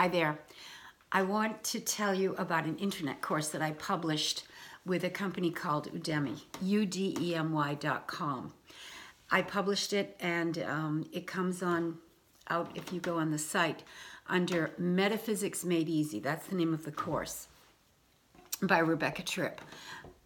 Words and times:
Hi 0.00 0.08
there. 0.08 0.38
I 1.12 1.20
want 1.20 1.62
to 1.64 1.78
tell 1.78 2.14
you 2.14 2.34
about 2.38 2.64
an 2.64 2.78
internet 2.78 3.20
course 3.20 3.50
that 3.50 3.60
I 3.60 3.72
published 3.72 4.44
with 4.86 5.04
a 5.04 5.10
company 5.10 5.50
called 5.50 5.92
Udemy, 5.92 6.40
U-D-E-M-Y 6.62 7.74
dot 7.74 8.06
com. 8.06 8.54
I 9.30 9.42
published 9.42 9.92
it 9.92 10.16
and 10.18 10.56
um, 10.60 11.04
it 11.12 11.26
comes 11.26 11.62
on 11.62 11.98
out 12.48 12.70
if 12.74 12.94
you 12.94 13.00
go 13.00 13.18
on 13.18 13.30
the 13.30 13.36
site 13.36 13.82
under 14.26 14.70
Metaphysics 14.78 15.66
Made 15.66 15.90
Easy. 15.90 16.18
That's 16.18 16.46
the 16.46 16.54
name 16.54 16.72
of 16.72 16.86
the 16.86 16.92
course 16.92 17.48
by 18.62 18.78
Rebecca 18.78 19.22
Tripp. 19.22 19.60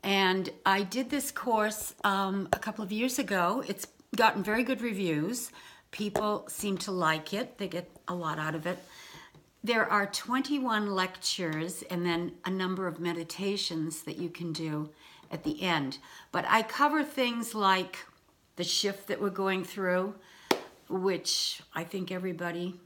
And 0.04 0.50
I 0.64 0.84
did 0.84 1.10
this 1.10 1.32
course 1.32 1.96
um, 2.04 2.48
a 2.52 2.60
couple 2.60 2.84
of 2.84 2.92
years 2.92 3.18
ago. 3.18 3.64
It's 3.66 3.88
gotten 4.14 4.44
very 4.44 4.62
good 4.62 4.82
reviews. 4.82 5.50
People 5.90 6.44
seem 6.46 6.78
to 6.78 6.92
like 6.92 7.34
it. 7.34 7.58
They 7.58 7.66
get 7.66 7.90
a 8.06 8.14
lot 8.14 8.38
out 8.38 8.54
of 8.54 8.68
it. 8.68 8.78
There 9.64 9.90
are 9.90 10.04
21 10.04 10.94
lectures 10.94 11.82
and 11.88 12.04
then 12.04 12.32
a 12.44 12.50
number 12.50 12.86
of 12.86 13.00
meditations 13.00 14.02
that 14.02 14.18
you 14.18 14.28
can 14.28 14.52
do 14.52 14.90
at 15.30 15.42
the 15.42 15.62
end. 15.62 15.96
But 16.32 16.44
I 16.46 16.60
cover 16.60 17.02
things 17.02 17.54
like 17.54 17.96
the 18.56 18.62
shift 18.62 19.08
that 19.08 19.22
we're 19.22 19.30
going 19.30 19.64
through, 19.64 20.16
which 20.90 21.62
I 21.74 21.82
think 21.82 22.12
everybody 22.12 22.78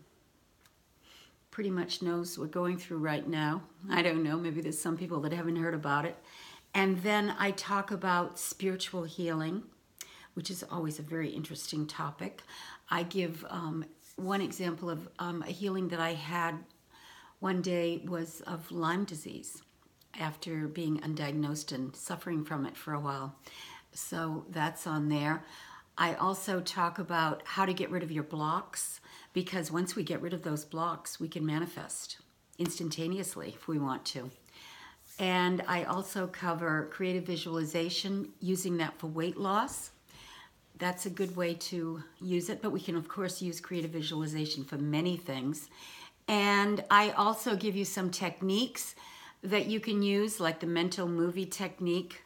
pretty 1.50 1.70
much 1.70 2.00
knows 2.00 2.38
we're 2.38 2.46
going 2.46 2.78
through 2.78 2.98
right 2.98 3.26
now. 3.26 3.62
I 3.90 4.00
don't 4.00 4.22
know, 4.22 4.36
maybe 4.36 4.60
there's 4.60 4.78
some 4.78 4.96
people 4.96 5.18
that 5.22 5.32
haven't 5.32 5.56
heard 5.56 5.74
about 5.74 6.04
it. 6.04 6.16
And 6.74 7.02
then 7.02 7.34
I 7.40 7.50
talk 7.50 7.90
about 7.90 8.38
spiritual 8.38 9.02
healing, 9.02 9.64
which 10.34 10.48
is 10.48 10.64
always 10.70 11.00
a 11.00 11.02
very 11.02 11.30
interesting 11.30 11.88
topic. 11.88 12.42
I 12.88 13.02
give 13.02 13.44
um, 13.50 13.84
one 14.18 14.40
example 14.40 14.90
of 14.90 15.08
um, 15.18 15.42
a 15.42 15.50
healing 15.50 15.88
that 15.88 16.00
I 16.00 16.14
had 16.14 16.58
one 17.40 17.62
day 17.62 18.02
was 18.06 18.40
of 18.42 18.70
Lyme 18.72 19.04
disease 19.04 19.62
after 20.18 20.66
being 20.66 20.98
undiagnosed 21.00 21.72
and 21.72 21.94
suffering 21.94 22.44
from 22.44 22.66
it 22.66 22.76
for 22.76 22.94
a 22.94 23.00
while. 23.00 23.36
So 23.92 24.44
that's 24.50 24.86
on 24.86 25.08
there. 25.08 25.44
I 25.96 26.14
also 26.14 26.60
talk 26.60 26.98
about 26.98 27.42
how 27.44 27.66
to 27.66 27.72
get 27.72 27.90
rid 27.90 28.02
of 28.02 28.12
your 28.12 28.24
blocks 28.24 29.00
because 29.32 29.70
once 29.70 29.94
we 29.94 30.02
get 30.02 30.22
rid 30.22 30.32
of 30.32 30.42
those 30.42 30.64
blocks, 30.64 31.20
we 31.20 31.28
can 31.28 31.44
manifest 31.46 32.18
instantaneously 32.58 33.54
if 33.56 33.68
we 33.68 33.78
want 33.78 34.04
to. 34.06 34.30
And 35.18 35.62
I 35.66 35.84
also 35.84 36.26
cover 36.26 36.88
creative 36.92 37.24
visualization, 37.24 38.28
using 38.40 38.76
that 38.76 38.98
for 38.98 39.08
weight 39.08 39.36
loss 39.36 39.90
that's 40.78 41.06
a 41.06 41.10
good 41.10 41.36
way 41.36 41.54
to 41.54 42.02
use 42.20 42.48
it, 42.48 42.62
but 42.62 42.70
we 42.70 42.80
can 42.80 42.96
of 42.96 43.08
course 43.08 43.42
use 43.42 43.60
creative 43.60 43.90
visualization 43.90 44.64
for 44.64 44.76
many 44.76 45.16
things. 45.16 45.68
And 46.28 46.84
I 46.90 47.10
also 47.10 47.56
give 47.56 47.74
you 47.74 47.84
some 47.84 48.10
techniques 48.10 48.94
that 49.42 49.66
you 49.66 49.80
can 49.80 50.02
use, 50.02 50.40
like 50.40 50.60
the 50.60 50.66
mental 50.66 51.08
movie 51.08 51.46
technique. 51.46 52.22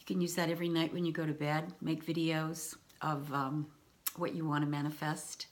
You 0.00 0.06
can 0.06 0.20
use 0.20 0.34
that 0.34 0.50
every 0.50 0.68
night 0.68 0.92
when 0.92 1.04
you 1.04 1.12
go 1.12 1.26
to 1.26 1.32
bed, 1.32 1.72
make 1.80 2.04
videos 2.04 2.76
of 3.02 3.32
um, 3.32 3.66
what 4.16 4.34
you 4.34 4.46
want 4.46 4.64
to 4.64 4.70
manifest. 4.70 5.46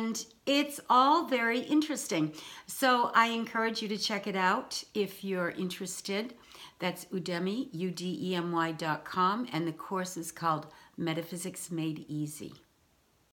And 0.00 0.24
it's 0.46 0.80
all 0.88 1.26
very 1.26 1.60
interesting. 1.60 2.32
So 2.66 3.10
I 3.14 3.26
encourage 3.26 3.82
you 3.82 3.88
to 3.88 3.98
check 3.98 4.26
it 4.26 4.34
out 4.34 4.82
if 4.94 5.22
you're 5.22 5.50
interested. 5.50 6.34
That's 6.78 7.04
Udemy, 7.06 8.78
dot 8.78 9.04
com, 9.04 9.46
and 9.52 9.66
the 9.66 9.72
course 9.72 10.16
is 10.16 10.32
called 10.32 10.68
Metaphysics 10.96 11.70
Made 11.70 12.06
Easy. 12.08 12.54